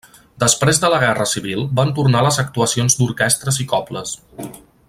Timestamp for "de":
0.83-0.89